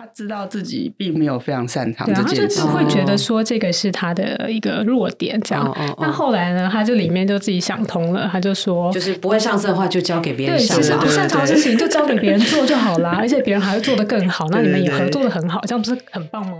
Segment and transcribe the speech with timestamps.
[0.00, 5.96] 他知道自己并没有非常擅长对啊，他就这件事，会觉得说这个是他的一个弱点，这样哦哦哦。
[5.98, 11.06] 那后来呢，他就里面就自己想通了，他就说，就是不会上色的话，就交给别，人上嘛其实不。
[11.08, 16.58] 擅长的事情就交给别人做就好啦， 而且别人还会做得更好，那你们也对对对合作的很好，这样不是很棒吗？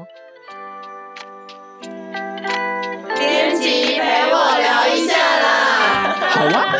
[3.17, 6.17] 编辑陪我聊一下啦。
[6.29, 6.75] 好啊。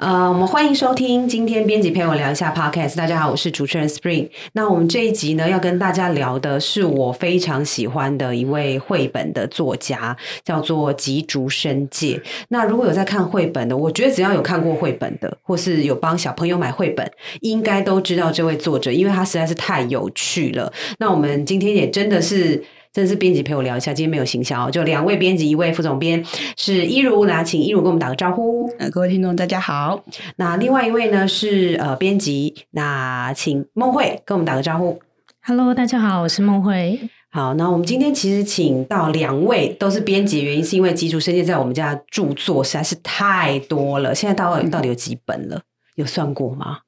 [0.00, 2.96] 呃，我们欢迎收听今天编辑陪我聊一下 Podcast。
[2.96, 4.30] 大家好，我是主持人 Spring。
[4.54, 12.18] 那我们这一集呢，要跟大家聊的是我非常喜欢的一位绘本的作家，叫做吉竹伸介。
[12.48, 17.06] 那如果有在看绘本的，我觉得只要有看过绘本的，或是有帮小朋友买绘本，
[17.42, 20.72] 应该都知道这位作者，因为他实在是太有趣了。
[20.98, 22.64] 那我们今天也真的是。
[22.92, 26.24] 真的是编辑陪我聊一下，今天没有行销，就两位编辑，一位副总编
[26.56, 28.68] 是一如，那请一如跟我们打个招呼。
[28.78, 30.02] 呃，各位听众大家好，
[30.36, 35.00] 那另外一位呢是呃编辑，那请梦慧跟我们打个招呼。
[35.42, 36.98] Hello，大家好，我是梦慧。
[37.30, 45.60] 好，那我们今天其实请到两位都是编辑，原因是因为基础世界在我们家著作实在是太多了，现在到底到底有几本了？
[45.94, 46.78] 有算过吗？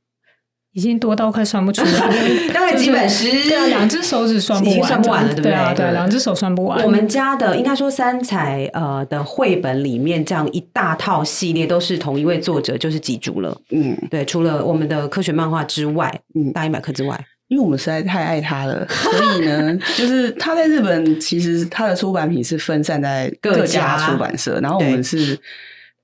[0.72, 2.08] 已经多到快算不出来，
[2.52, 3.30] 大概几本诗？
[3.48, 5.52] 对啊，两只手指算不完，已经算不完了对不对？
[5.52, 6.82] 对啊，对啊，两只手算不完。
[6.82, 13.54] 我们家的应该说三彩呃的绘本里面，这样一大套系列都是同一位作者，就是几竹了。
[13.70, 16.52] 嗯，对，除了我们的科学漫画之外，嗯。
[16.52, 23.98] 大英百科之外，因为我们实在太爱他了，所以呢， 就是他在日本其实他的出版品是分散在各各家。
[23.98, 24.90] 家出版社，然后我对。
[24.92, 25.38] 们是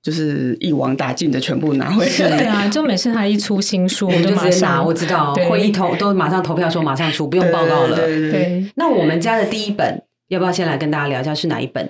[0.09, 2.43] 就是一网打尽的全部拿回对来。
[2.45, 7.95] 啊，就每次他一出新书， 我们就马直接拿，上我知道对会议投都马上投票说马上出，不用报告了。
[7.95, 8.71] 对对对对对。
[8.75, 11.87] 那我们家的第一本，要不要先来跟大家聊一下是哪一本？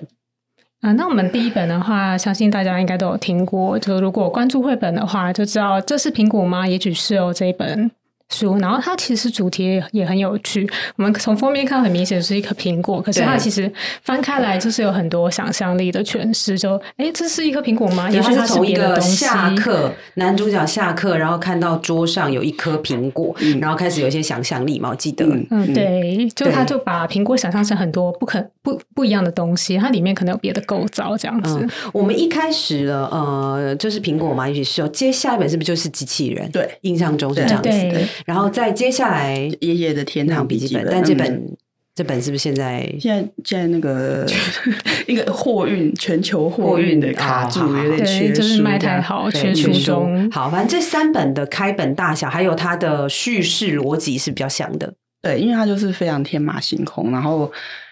[0.82, 3.78] 啊、那我们第一本的话，相信大家应该都有听过。
[3.78, 6.68] 就如果关注绘本的话，就知道这是苹果吗？
[6.68, 7.90] 也许是哦，这一本
[8.30, 8.56] 书。
[8.58, 10.68] 然后它其实主题也也很有趣。
[10.96, 13.70] 我们从封面看，很明显是一颗苹果，可是它其实
[14.02, 16.58] 翻开来就是有很多想象力的诠释。
[16.58, 18.08] 就哎，这是一颗苹果吗？
[18.10, 18.98] 也也许它是从一个。
[19.00, 24.90] 下课，男主角下课，然后看到桌上有一颗苹果，嗯然后开始有一些想象力嘛。
[24.90, 31.58] 我记得，嗯嗯，对，就对他就把苹果想象成很多不可不不一样的东西，它里面可能有别的构造这样子。
[31.60, 34.88] 嗯，我们一开始了，呃，就是苹果嘛，也许是哦。
[34.88, 36.50] 接下一本是不是就是机器人？
[36.50, 37.68] 对，印象中是这样子。
[37.68, 41.56] 对对然后再接下来爷爷的天堂笔记本，但这嗯本
[41.94, 44.26] 这本是不是现在现在现在那个
[45.06, 50.30] 一个货运全球货运的卡住，有点缺对，就是书卖太好，对缺书中。
[50.30, 54.94] 好，反正这三本的开本大小，还有它的叙事逻辑是比较像的。
[55.20, 57.10] 对，因为它就是非常天马行空。
[57.10, 57.50] 然后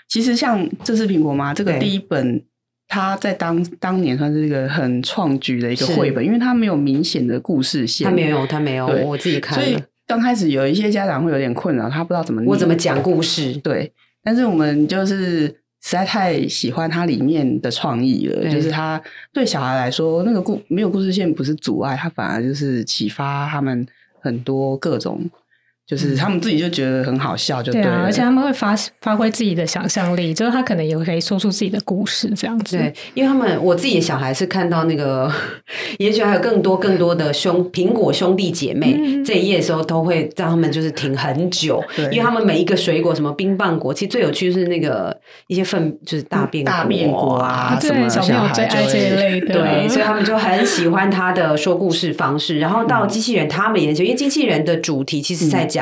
[0.08, 1.52] 其实像这是苹果吗？
[1.52, 2.42] 这个对第一本，
[2.86, 13.54] 它在当当年算是一个很创举的一个是绘本，因为它没有明显的故事线，它没有，它没有，对我自己看所以了，刚开始有一些家长会有点困扰，他不知道怎么我怎么讲故事？
[13.58, 13.92] 对，
[14.24, 15.46] 但是我们就是
[15.82, 19.00] 实在太喜欢它里面的创意了，就是它
[19.32, 23.86] 对小孩来说，那个故没有故事线不是阻碍，它反而就是启发他们
[24.18, 25.30] 很多各种，
[25.88, 27.80] 就是他们自己就觉得很好笑，就了。
[27.80, 32.76] 对啊，而且他们会发发挥自己的想象力，就是他可能也可以说出自己的故事这样子。
[32.76, 35.32] 对，因为他们我自己的小孩是看到那个，
[35.98, 41.82] 也许还有更多更多的兄苹果兄弟姐妹、嗯这一页的时候，都会让他们就是停很久，
[42.12, 45.16] 因为他们每一个水果，什么冰棒果，其实最有趣是那个
[45.46, 52.58] 一些粪，就是大便大便果啊对什么小朋友最爱这一类的，对，所以他们就很喜欢他的说故事方式。
[52.58, 55.77] 然后到机器人，他们也就因为机器人的主题其实在讲。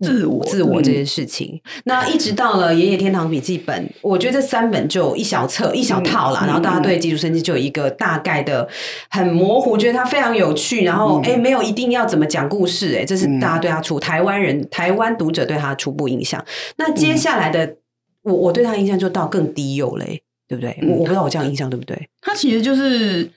[0.00, 6.40] 自我自我这件事情，那一直到了《爷爷天堂笔记本》，我觉得这三本就有一小册、一小套啦。
[6.44, 8.68] 嗯然后大家对基础生机就有一个大概的
[9.08, 10.84] 很模糊，觉得它非常有趣。
[10.84, 16.44] 然后哎、诶没有一定要怎么讲故事、哎，这是大家对他初台湾人、台湾读者对他的初步印象。
[16.76, 17.76] 那接下来的，
[18.20, 20.78] 我我对他的印象就到更低幼嘞、对不对？
[20.82, 22.08] 我我不知道我这样印象对不对？
[22.20, 23.30] 他其实就是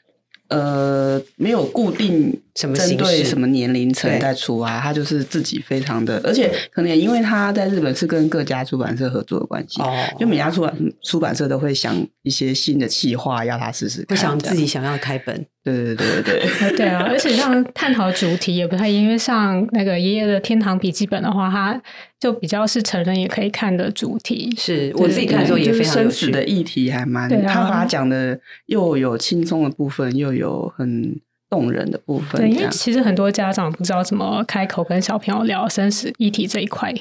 [0.49, 16.87] 呃没有固定什么针对什么年龄层在出啊，他就是自己非常的，而且可能也因为他在日本是跟各家出版社合作的关系，哦就每家出版出版社都会想一些新的企划要他试试看，会想自己想要开本，对对对对对。
[16.89, 21.81] 啊，而且像探讨主题也不太一样，因为像那个爷爷的天堂笔记本的话，它
[22.19, 24.53] 就比较是成人也可以看的主题。
[24.57, 31.19] 是我自己看的时候也是非常生死的议题还蛮，对啊他把它讲的又有轻松的部分，又有很
[31.49, 36.93] 动人的部分，对，因为其实很多家长不知道怎么开口跟小朋友聊生死议题这一块。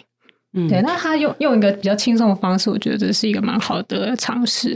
[0.54, 4.74] 嗯对，那他用用一个比较轻松的方式，我觉得这是一个蛮好的尝试。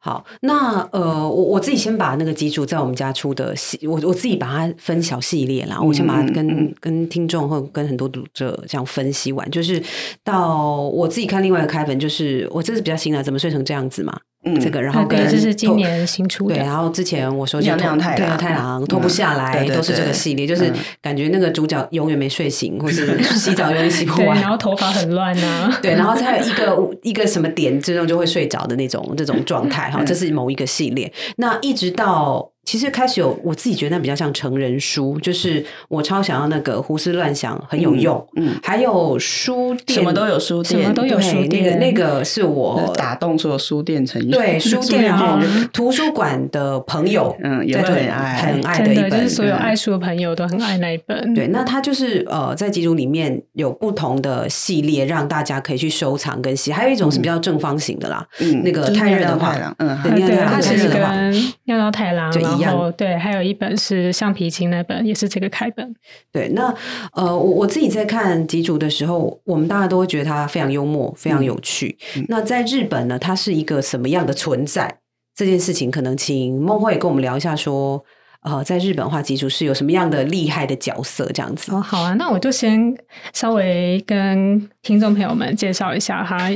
[0.00, 9.82] 好，那呃，我我自己先把那个基础在我们家出的系，我我自己把它分小系列啦，我先把它跟、跟听众或跟很多读者这样分析完，就是
[10.22, 14.16] 到我自己看另外一个开本，就是我这是比较新的，怎么睡成这样子嘛？
[14.54, 16.64] 嗯这个，然后跟这是今年新出的对，的。
[16.66, 24.50] 然后之前我收集亮亮太郎对太郎脱不下来，都是这个系列，就是嗯感觉那个主角永远没睡醒，或是 洗澡永远洗不，完然。
[24.50, 25.76] 后头发很乱啊。
[25.82, 31.12] 对，然后还有一个一个什么点之中就会睡着的那种这种状态哈，嗯这是某一个系列。
[31.36, 41.78] 那一直到其实开始有我自己觉得那比较像成人书，就是我超想要那个胡思乱想很有用，嗯，还有书店什么都有书店，什么都有对书店。
[41.78, 44.30] 那个那个是我打动所有书店成员。
[44.30, 45.70] 对 书店然后店。
[45.72, 48.36] 图书馆的朋友，嗯也会很爱？
[48.36, 49.56] 很爱的一本，就是所有嗯。
[49.56, 51.32] 爱书的朋友都很爱那一本。
[51.32, 56.70] 对，那它就是呃，在集组里面有不同的系列，让大家可以去收藏跟写。
[56.70, 61.30] 还有一种是比较正方形的啦，嗯，那个就是太热的话太郎，嗯，对啊对，你看它它其实太热的
[61.64, 65.94] 尿尿太郎，就一样后对，还有一本是橡皮筋那本，也是这个开本。
[66.32, 66.74] 对，那
[67.12, 71.96] 呃，我我自己在看集组的时候，我们大家都会觉得它非常幽默，非常有趣。
[72.16, 74.98] 嗯那在日本呢，它是一个什么样的存在？
[75.34, 78.04] 这件事情可能请梦慧跟我们聊一下说。
[78.40, 81.26] 呃，在日本的话，集组是有什么样的厉害的角色？
[81.34, 82.96] 这样子，哦，好啊，那我就先
[83.34, 86.48] 稍微跟听众朋友们介绍一下哈。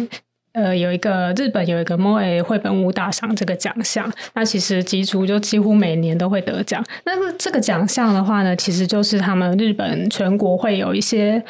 [0.53, 6.85] 呃，有一个日本有一个 MOE 绘本屋大赏这个奖项，那其实吉竹就几乎每年都会得奖。
[7.05, 11.43] 那么这个奖项的话呢，其实就是他们日本全国会有一些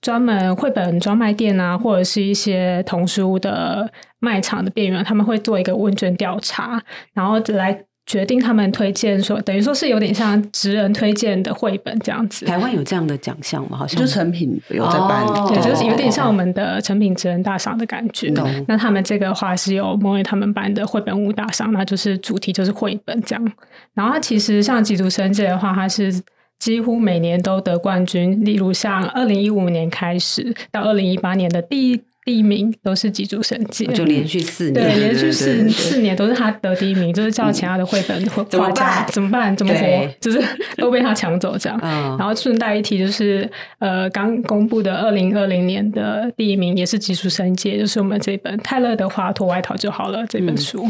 [0.00, 3.90] 专门绘本专卖店啊，或者是一些童书的
[4.20, 6.80] 卖场的店员，他们会做一个问卷调查，
[7.12, 12.44] 然后来决定他们推荐说，等于说是有点像职人推荐的绘本这样子。
[12.44, 13.78] 台湾有这样的奖项吗？
[13.78, 18.30] 好像就成品有在办，哦对，就是有点哦像我们的成品职人大赏的感觉。
[18.30, 23.52] 懂那他们这个话是有莫为他们办的绘本屋大赏，那就是主题就是绘本这样。
[23.94, 26.12] 然后它其实像吉竹生界的话，它是
[26.58, 33.84] 几乎每年都得冠军，例如像二零一五年开始到二零一八年的第一第一名都是吉竹生界。
[33.86, 39.56] 就连续四年对，年，连续四四年都是他得第一名，就是叫其他的绘本画怎么画家办怎么办？
[39.56, 40.08] 怎么活？
[40.20, 40.42] 就是
[40.76, 41.78] 都被他抢走这样。
[41.82, 43.48] 嗯然后顺带一提，就是
[43.78, 50.88] 呃，刚公布的二零二零年的第一名也是技术生界，就是我们这本泰勒的华佗外套就好了这本书。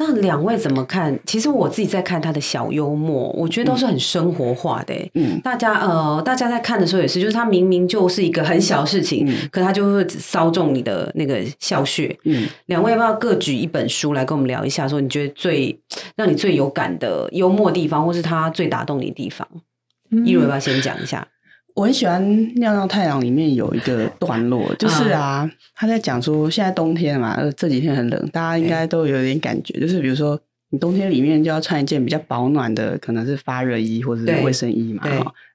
[0.00, 1.18] 那两位怎么看？
[1.26, 5.10] 其实我自己在看他的小幽默，我觉得都是很生活化的、欸。
[5.14, 12.16] 嗯大家呃，大家在看的时候也是，就是他明明就是一个很小的事情，嗯可他就会骚中你的那个笑穴。
[12.24, 14.86] 嗯，两位要不要各举一本书来跟我们聊一下？
[14.86, 15.76] 说你觉得最
[16.14, 19.46] 让你最有感的幽默地方，或是他最打动你的地方？
[20.10, 21.26] 嗯一如要不要先讲一下？
[21.78, 22.20] 我很喜欢
[22.58, 30.36] 《尿尿太阳》里面有一个段落，就是啊，他在讲说现在冬天嘛，呃，这几天很冷，大家应该都有点感觉，就是比如说
[30.70, 35.04] 你冬天里面就要穿一件比较保暖的，可能是发热衣或者是卫生衣嘛，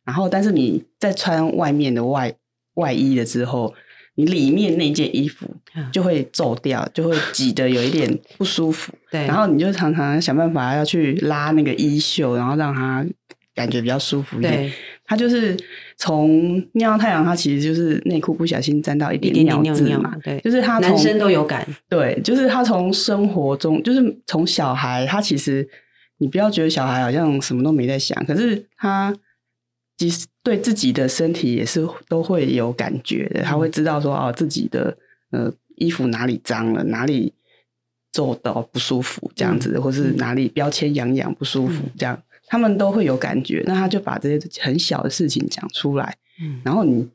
[0.05, 2.33] 然后但是你在穿外面的外
[2.75, 3.73] 外衣了之后，
[4.15, 5.45] 你里面那件衣服
[5.75, 5.91] 嗯。
[5.91, 13.05] 就会皱掉，就会挤得有一点不舒服，对，然后你就常常想办法要去拉那个衣袖，然后让它
[13.53, 14.53] 感觉比较舒服一点。
[14.53, 14.73] 对。
[15.05, 15.55] 它就是
[15.97, 20.39] 从尿到太阳，它其实就是内裤不小心沾到一点一点点尿尿嘛，对。
[20.39, 25.67] 就是他从男生都有感，对，就是他从生活中，就是从小孩，他其实
[26.19, 29.13] 你不要觉得小孩好像什么都没在想，可是他
[29.97, 34.97] 其实对自己的身体也是都会有感觉的，他会知道说哦自己的
[35.31, 37.33] 呃衣服哪里脏了，哪里
[38.13, 42.19] 皱到不舒服这样子，或是哪里标签痒痒不舒服这样，
[42.53, 43.63] 他们都会有感觉。
[43.65, 47.09] 那他就把这些很小的事情讲出来，嗯然后你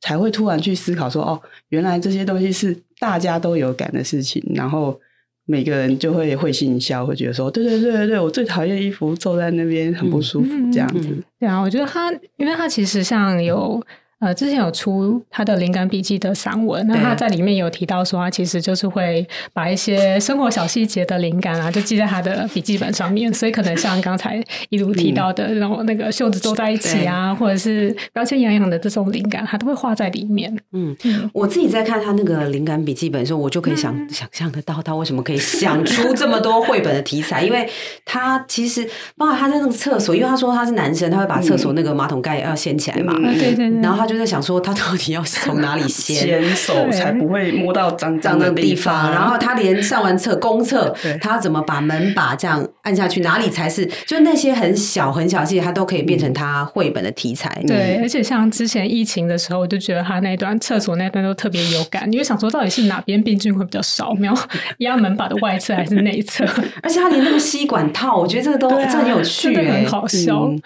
[0.00, 4.96] 才会突然去思考说，哦，原来这些东西是大家都有感的事情，然后
[5.44, 11.08] 每个人就会会心一笑，会觉得说，对对对对对，我最讨厌衣服皱在那边很不舒服，嗯这样子。
[11.10, 13.84] 嗯对啊，我觉得他，因为他其实像有
[14.20, 30.54] 呃，之前有出他的灵感笔记的散文，那他在里面有提到说，他其实就是会把一些生活小细节的灵感啊， 就记在他的笔记本上面，所以可能像刚才一如提到的那种那个袖子皱在一起啊，或者是标签痒痒的这种灵感，他都会画在里面。
[30.72, 37.66] 嗯嗯，我自己在看他那个灵感笔记本的时候，我就可以想、想象得到他为什么可以想出这么多绘本的题材， 因为
[38.04, 38.84] 他其实
[39.16, 46.42] 包括他在那个厕所，因为他说他是男生，他会把厕所那个马桶盖要掀起来嘛，对对对，然后他就在想说，他到底要从哪里先？
[46.56, 53.88] 手才不会摸到脏脏的地地方，然后他连上完厕公厕对，他怎么把门把这样按下去，哪里才是？
[54.06, 57.50] 就那些很小很小细节，他都可以变成他绘本的题材。
[57.66, 64.34] 对，而且像之前疫情的时候，我就觉得他那段厕所那段都特别有感，因为想说到底是哪边病菌会比较少，没有
[64.78, 66.44] 压门把的外侧还是内侧，
[66.82, 70.44] 而且他连那个吸管套，我觉得这个都对啊这很有趣很好笑。
[70.44, 70.60] 嗯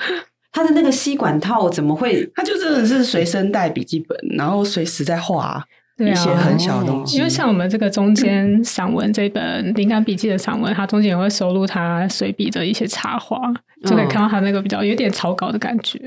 [0.55, 2.25] 他的那个吸管套怎么会？
[2.35, 5.63] 他就真的是随身带笔记本，然后随时在画
[5.97, 7.17] 对啊一些很小的东西。
[7.17, 13.37] 因为像我们这个中间散文这本灵感笔记的散文，它中间也会收录他随笔的一些插画，
[13.85, 16.01] 就可以看到他那个比较有点草稿的感觉。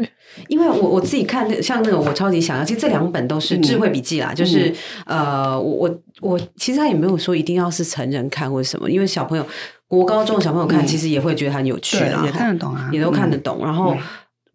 [0.48, 4.74] 因为我我自己看那像那个我超级想要，其实这两本都是嗯智慧笔记啦，就是
[5.06, 9.46] 呃，我我我其实他也没有说一定要是成人看或者什么，因为小朋友
[9.88, 13.42] 国高中的小朋友看，嗯其实也会觉得很有趣啦，对也看得懂啊，也都看得嗯。
[13.42, 13.60] 懂。
[13.64, 14.00] 然后嗯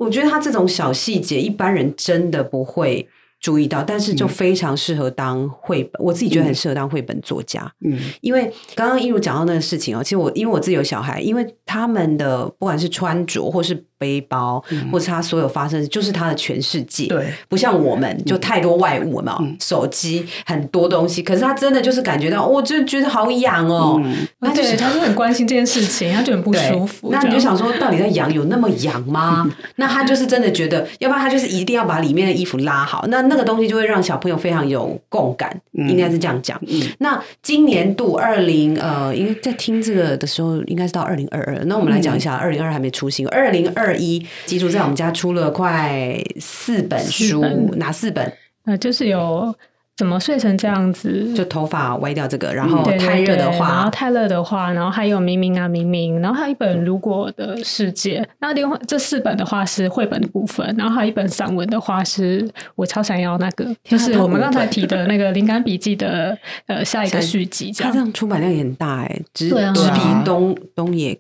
[0.03, 3.09] 我觉得他这种小细节，一般人真的不会
[3.43, 6.01] 注意到，但是就非常适合当绘本。
[6.03, 17.07] 我自己觉得很适合当绘本作家，嗯因为刚刚一如讲到那个事情哦，其实我因为我自己有小孩，因为他们的不管是穿着或是背包，或是他所有发生的，就是他的全世界。
[17.09, 24.01] 对，不像我们就太多外物嘛，嗯手机很多东西，可是他真的就是感觉到，我就觉得好痒哦。
[24.05, 27.09] 嗯那就是对，他就很关心这件事情，他就很不舒服。
[27.11, 29.49] 那你就想说，到底在痒有那么痒吗？
[29.77, 33.05] 那他就是真的觉得，要不然他就是一定要把里面的衣服拉好。
[33.09, 36.61] 那那个东西就会让小朋友非常有共感，嗯应该是这样讲。
[36.99, 41.65] 那今年度二零呃，因为在听这个的时候，应该是到二零二二。
[41.65, 48.31] 那我们来讲一下，二零二还没出新，二零二一基础在我们家出了快四本书，四本哪四本？
[48.67, 49.55] 呃，就是有
[50.03, 67.93] 怎么睡成这样子，就头发歪掉这个，然后太热的对然后话，太热的话，然后还有明明啊明明，然后还有一本《如果的世界》，那另外这四本的话是绘本的部分，然后还有一本散文的话是我超想要那个，就是我们刚才提的那个灵感笔记的呃下一个续集，这样。
[67.93, 69.55] 他这样出版量也很大哎，只只
[69.93, 71.17] 比东东野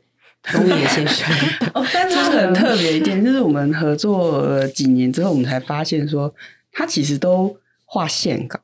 [0.52, 1.32] 东野先生。
[1.72, 6.34] 哦，但是很特别一点，就是我们合作了几年之后，我们才发现说，
[6.72, 8.58] 他其实都画线稿，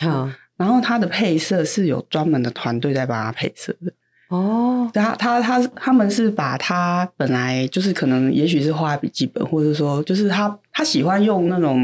[0.00, 3.92] 哈然后他的配色是有专门的团队在帮他配色的。
[4.28, 11.82] 哦，他他他他们是把他本来就是可能也许是画笔记本，或者说就是他他喜欢用那种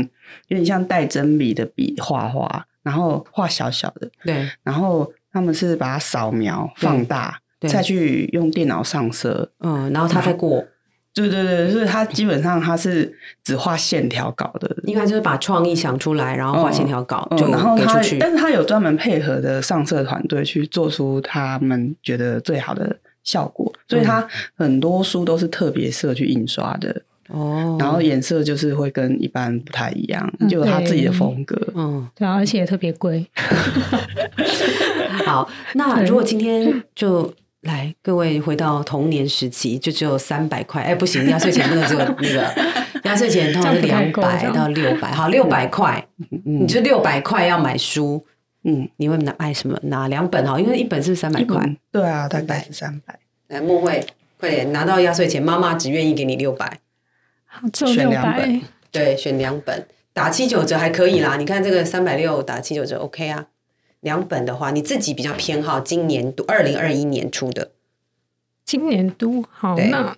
[0.48, 4.48] 有点像带针笔的笔画画，然后画小小的，对。
[4.62, 7.68] 然后他们是把它扫描放大，对。
[7.68, 9.50] 再去用电脑上色。
[9.60, 10.64] 嗯，然后他再过，
[11.16, 13.10] 对对对，所以他基本上他是
[13.42, 18.18] 只画线条稿的，应该就是把创意想出来，然后画线条稿嗯就然后他给出去。
[18.18, 22.94] 但是他有专门配合的上色团队去做出他们觉得最好的
[23.24, 31.58] 效果，所以他很多书都是特别色去印刷的，哦，然后颜色就是会跟一般不太一样，嗯就有他自己的风格。
[31.74, 33.26] 嗯，对啊，而且也特别贵。
[35.24, 37.32] 好，那如果今天就。
[37.66, 40.82] 来，各位回到童年时期，就只有三百块。
[40.82, 42.54] 哎，不行，压岁钱那个 只有那个
[43.04, 45.10] 压岁钱通常是两百到六百。
[45.12, 46.06] 好，六百块，
[46.44, 48.24] 你就六百块要买书，
[48.64, 49.78] 嗯，你会拿买什么？
[49.82, 51.60] 拿两本哈，因为一本是三百块。
[51.64, 53.18] 嗯对啊，大概是三百，
[53.48, 54.04] 来，莫慧，
[54.38, 56.78] 快点拿到压岁钱，妈妈只愿意给你六百。
[57.46, 61.36] 好只有选两本，对，选两本，打七九折还可以啦。
[61.36, 63.46] 你看这个三百六打七九折 OK 啊。
[64.06, 67.72] 两本的话，你自己比较偏好今年度二零二一年出的。
[68.64, 70.16] 今年度好，那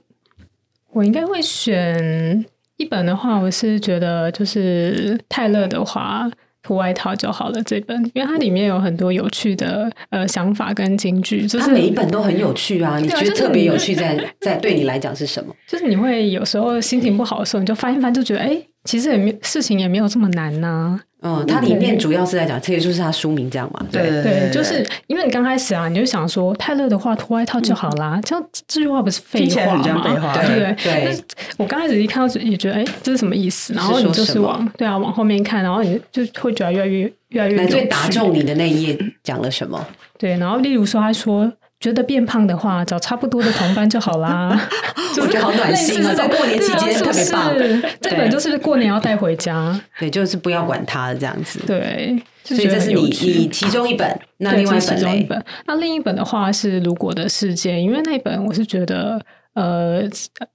[0.90, 2.44] 我应该会选
[2.76, 6.30] 一本的话，我是觉得就是泰勒的话。
[6.60, 12.98] 涂外套就好了，这本，因为它里面有很多有趣的呃想法跟金句，就是它每一本都很有趣啊。
[12.98, 15.54] 你觉得特别有趣在 在对你来讲是什么？
[15.66, 23.84] 就是你会有时候心情不好的时候，你就翻一翻，就觉得哎、其实也没事情也没有这么难呐、嗯，它里面主要是在讲，这个就是它书名这样嘛。
[23.90, 30.04] 对对，就是因为你刚开始啊，你就想说泰勒的话脱外套就好啦，这样这句话不是废话听起来很像吗？
[30.04, 30.72] 废话对不对？
[30.84, 31.22] 对但是
[31.56, 33.74] 我刚开始一看到也觉得，哎，这是什么意思？
[33.74, 39.84] 然后你就是往对啊往后面看，然后你就会觉得越来越越来越最打中你的那一页讲了什么？
[40.18, 44.68] 对，然后例如说，他说觉得变胖的话，找差不多的同伴就好啦。
[45.20, 47.52] 我觉得好暖心啊，在过年期间特别棒。
[48.00, 51.60] 这本就是过年要带回家，对，就是不要管它这样子。
[51.66, 55.44] 对，所以这是你你其中一本，那另外一本。
[55.66, 59.20] 那另一本的话是《如果的世界》，因为那本我是觉得，
[59.54, 60.02] 呃，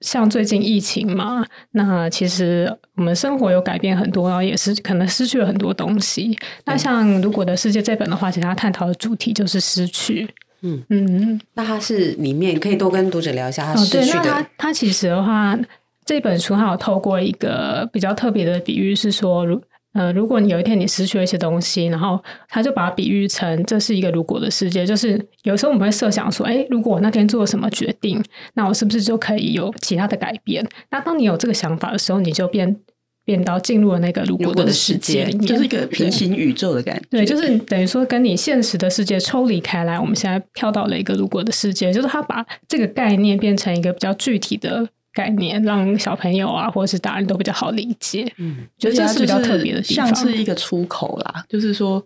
[0.01, 6.37] 像最近疫情嘛，那其实我们生活有改变很多，然后也是可能失去了很多东西。
[6.65, 10.29] 那像《如果的世界》这本的话，其实它探讨的主题就是失去。
[10.63, 15.58] 嗯嗯，那它是里面可以多跟读者聊一下它哦，对，失去的那它它其实的话，
[16.05, 19.62] 这本书它有透过一个比较特别的比喻，是说，如
[19.93, 28.20] 呃，如果你有一天你失去了一些东西，然后他就把它比喻成这是一个如果的世界，就是有时候我们会设想说，哎，如果我那天做了什么决定，
[28.55, 30.67] 那我是不是就可以有其他的改变？
[30.89, 32.75] 那当你有这个想法的时候，你就变
[33.25, 37.07] 变到进入了那个如果的世界，就是一个平行宇宙的感觉。
[37.09, 44.89] 对，就是等于说跟你现实的世界抽离开来，我们现在跳到了一个如果的世界，就是他把这个概念变成一个比较具体的。
[45.15, 48.25] 概念让小朋友啊，或者是大人都比较好理解。
[48.37, 51.45] 嗯，觉得这是比较特别的地方，像是一个出口啦。
[51.47, 52.03] 就是说，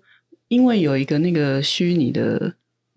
[0.49, 2.53] 因为有一个那个虚拟的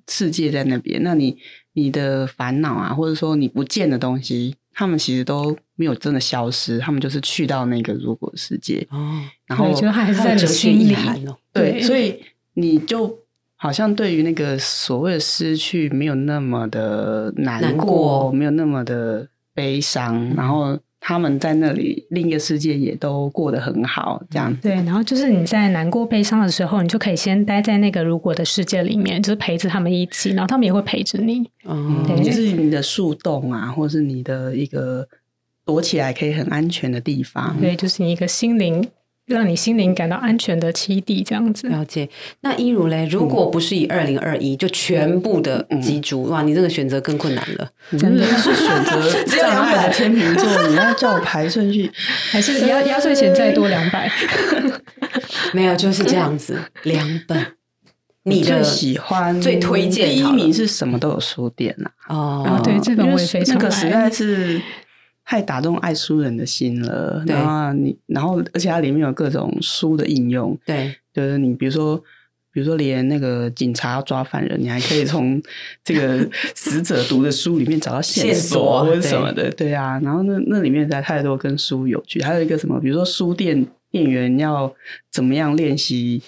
[0.08, 1.36] 世界在那边，那你
[1.74, 9.22] 你的烦恼啊，或者说你不见的东西，他们其实都没有真的消失，他们就是去到那个如果世界哦。
[9.44, 10.94] 然后觉得还是在你心里
[11.26, 11.36] 哦。
[11.52, 12.18] 对，所以
[12.54, 13.18] 你就
[13.56, 19.28] 好像对于那个所谓的失去，没有那么的难过，没有那么的。
[19.52, 24.74] 悲伤，然后他们在那里另一个世界也都过得很好，这样对。
[24.74, 31.42] 然后就是你在难过悲伤的时候，你就可以先待在那个如果的世界里面，就是陪着他们一起，然后他们也会陪着你。
[31.64, 35.08] 嗯，就是你的树洞啊，或是你的一个
[35.64, 37.56] 躲起来可以很安全的地方。
[37.58, 38.86] 对，就是你一个心灵。
[39.34, 41.68] 让你心灵感到安全的栖地，这样子。
[41.68, 42.08] 了解。
[42.40, 47.68] 那一如嘞，如果不是以二零二一就全部的机组，哇，你这个选择更困难了。
[47.98, 51.90] 真的是选择 这样的天秤座，你要叫我排顺序，
[52.30, 54.10] 还是压压岁钱再多两百？
[55.54, 56.58] 没有，就是这样子。
[56.82, 57.46] 两本，
[58.24, 61.90] 你最喜欢、最推荐第一名是什么都有书店呐？
[62.08, 64.60] 哦，对，这个我也非常那个实在是。
[65.30, 71.96] 太打动爱书人的心了，然后你，然后而且它里面有各种书的应用，对，就是你比如说，
[72.52, 75.40] 比如说连那个警察要抓犯人，你还可以从
[75.84, 79.72] 这个死者读的书里面找到线索或者什么的，对。
[79.72, 84.74] 啊，然后那那里面在太多跟书有趣，还有一个什么，比如说书店店员要
[85.12, 86.20] 怎么样练习。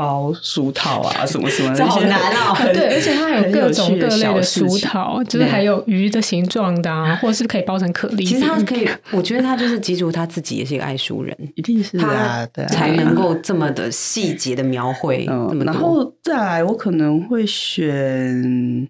[0.00, 2.56] 包书套啊， 什么什么，好难哦。
[2.72, 8.24] 对，而且它有各种各类的书套，就是还有鱼的形状的啊， 或者是可以包成可丽。
[8.24, 15.26] 其实他可以，我觉得他就是记住他自己也是一个爱书人， 一定是他才能够这么的细节的描绘。
[15.28, 18.88] 嗯，然后再来，我可能会选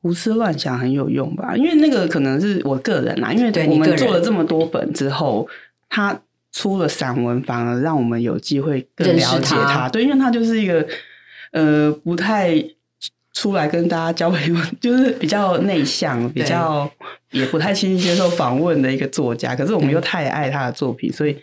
[0.00, 5.46] 胡思乱想很有用吧，因为那个可能是我个人啦，因为我们做了这么多本之后，
[5.90, 6.18] 他。
[6.56, 9.90] 出了散文，反而让我们有机会更了解他。
[9.90, 10.86] 对，因为他就是一个
[11.52, 12.54] 呃，不太
[13.34, 16.90] 出来跟大家交朋友，就是比较内向，比较
[17.32, 19.54] 也不太轻易接受访问的一个作家。
[19.54, 21.36] 可是我们又太爱他的作品，所以。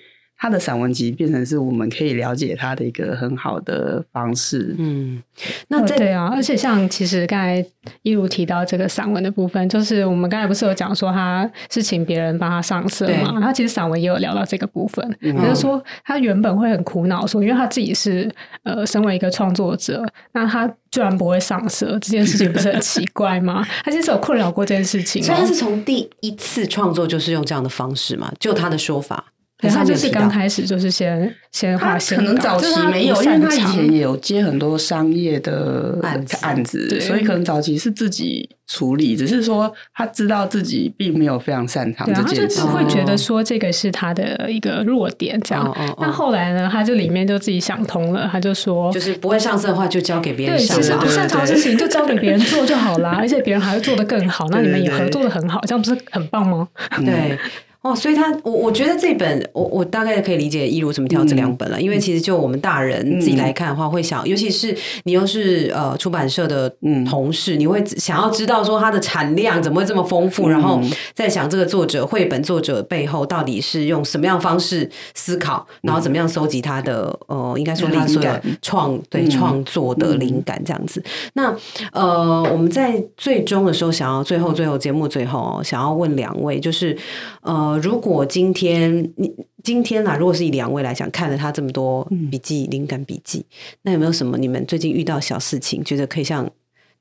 [0.43, 4.75] 他的散文集变成是我们可以了解他的一个很好的方式。
[4.77, 5.23] 嗯，
[5.69, 7.65] 那对啊，而且像其实刚才
[8.01, 13.31] 一如提到这个散文的部分，就是我们刚才不是有讲说他是请别人帮他上色嘛？
[13.39, 18.29] 然后其实散文也有聊到这个部分，就是说他原本会很苦恼，说因为他自己是
[18.63, 23.65] 呃身为一个创作者，那他居然不会上色，这件事情不是很奇怪吗？
[23.85, 28.29] 他其实有困扰过这件事情，所以他是从第一次创作就是用这样的方式嘛？
[28.37, 29.23] 就他的说法。
[29.69, 45.75] 他就是刚开始就是先先画线，可能早期没有，因为他以前也有接很多商业的案案子，所以可能早期是自己处理，只是说他知道自己并没有非常擅长这件事，会觉得说这个是他的一个弱点，这样。
[45.99, 56.67] 那后来呢，他就里面就自己想通了，他就说，就是不会上色的话，就交给别人上，不擅长的事情就交给别人做就好啦， 而且别人还会做得更好，那你们也合作的很好，这样不是很棒吗？
[57.05, 57.37] 对。
[57.83, 66.73] 哦，所以他我我觉得这本我我大概可以理解一如怎么挑这两本了，因为其实就我们大人自己来看的话，会想，尤其是你又是呃出版社的
[67.05, 70.79] 同事，你会想要知道说它的产量怎么会这么丰富，然后
[71.13, 81.03] 在想这个作者绘本作者背后到底是用什么样方式思考，然后怎么样收集他的呃应该说灵感创对创作的灵感这样子。
[81.33, 81.53] 那
[81.91, 86.97] 呃我们在最终的时候想要最后最后节目最后想要问两位就是
[87.41, 87.72] 呃。
[87.77, 89.33] 如果今天你
[89.63, 93.45] 今天啊，如果是以两位来讲，看了他这么多笔记、灵感笔记，
[93.83, 96.49] 那有没有什么你们最近遇到小事情，觉得可以像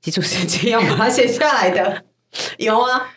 [0.01, 2.05] 基础时间一样把它写下来的？
[2.59, 3.11] 有啊，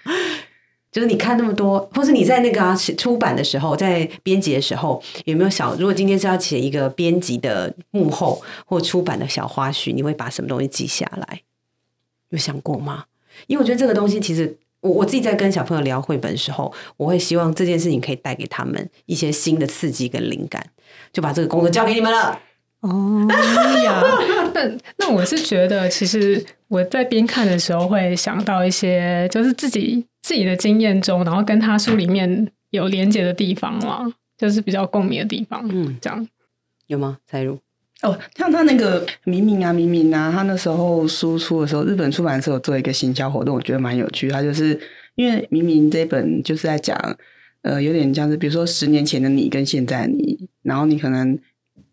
[0.91, 11.41] 就是你看那么多，或是你在那个啊出版的时候，在编辑的时候，有没有想，如果今天是要写一个编辑的幕后或出版的小花絮，你会把什么东西记下来？
[12.29, 13.05] 有想过吗？
[13.47, 14.57] 因为我觉得这个东西其实。
[14.85, 20.63] 我我自己在跟小朋友聊绘本的时候，我会希望这件事情可以带给他们一些新的刺激跟灵感，
[21.11, 22.39] 就把这个工作交给你们了。
[22.81, 23.27] 哦
[23.83, 23.99] 呀，
[24.53, 24.61] 那
[24.99, 34.05] 那我是觉得，其实我在边看的时候会想到一些，就是自己自己的经验中，然后跟他书里面有连接的地方嘛，
[34.37, 35.67] 就是比较共鸣的地方。
[35.67, 36.27] 嗯，这样。
[36.85, 37.17] 有吗？
[37.25, 37.57] 蔡如
[38.05, 44.29] 哦，像他那个明明啊，明明啊，他那时候输出的时候，日本出版社有做一个行销活动，我觉得蛮有趣。
[44.29, 44.79] 他就是
[45.15, 46.95] 因为明明这本就是在讲，
[47.63, 51.37] 呃，有点像是比如说十年前的你跟现在你，然后你可能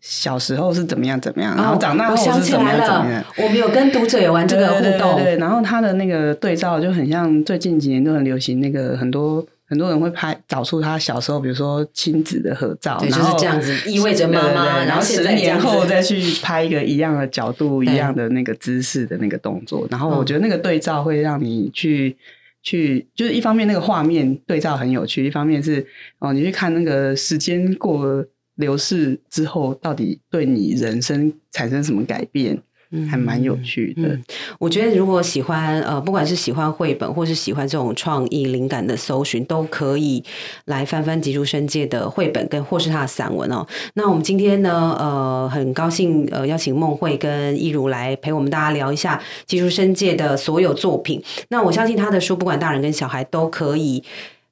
[0.01, 22.17] 小时候是怎么样怎么样，然后长大后哦我想起是怎么来样怎么样了。，我们有跟读者有玩这个互动，对对对，然后他的那个对照就很像最近几年都很流行，那个很多很多人会拍找出他小时候，比如说亲子的合照，对，就是这样子，意味着妈妈，然后十年后再去拍一个一样的角度、一样的那个姿势的那个动作，然后嗯我觉得那个对照会让你去。
[22.65, 25.85] 去就是一方面那个画面对照很有趣，一方面是
[26.19, 32.57] 哦，你去看那个时间过流逝之后，到底对你人生产生什么改变，
[33.09, 34.09] 还蛮有趣的。
[34.09, 34.23] 嗯，
[34.59, 40.23] 我觉得如果喜欢呃，不管是喜欢绘本，或是喜欢这种创意灵感的搜寻，都可以
[40.65, 43.65] 来翻翻吉竹生界的绘本跟或是他的散文哦。
[43.95, 51.21] 那我们今天呢，呃，很高兴呃邀请梦慧跟一如来陪我们大家聊一下吉竹生界的所有作品。
[51.49, 54.03] 那我相信他的书，不管大人跟小孩都可以。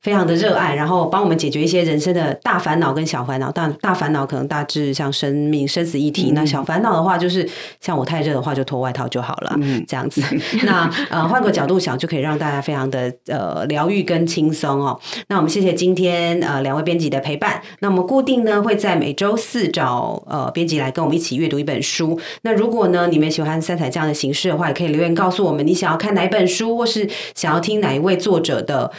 [0.01, 3.51] 非常的热爱，然后帮我们解决一些人生的大烦恼跟小烦恼。
[3.51, 7.47] 大大烦恼可能大致像生命、生死议题，那小烦恼的话就是
[7.79, 10.23] 像我太热的话就脱外套就好了，嗯这样子。
[10.65, 14.99] 那呃换个角度想，就可以让大家非常的呃疗愈跟轻松哦。
[15.27, 17.61] 那我们谢谢今天呃两位编辑的陪伴。
[17.79, 22.19] 那我们固定呢会在每周四找呃编辑来跟我们一起阅读一本书。
[22.41, 28.91] 那如果呢你们喜欢三彩这样的形式的话，也可以留言告诉我们你想要看哪一本书，或是想要听哪一位作者的。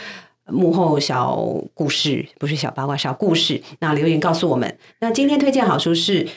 [0.47, 1.39] 幕后小
[1.73, 3.61] 故事不是小八卦，小故事。
[3.79, 4.77] 那留言告诉我们。
[4.99, 6.27] 那今天推荐好书是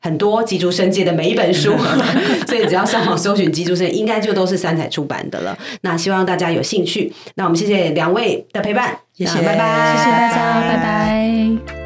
[0.00, 1.74] 很多吉竹生界的每一本书，
[2.46, 5.58] 所以只要上网搜寻吉竹生，应该就都是三彩出版的了。
[5.80, 7.12] 那希望大家有兴趣。
[7.34, 11.85] 那我们谢谢两位的陪伴，谢谢那拜拜，谢谢大家，拜拜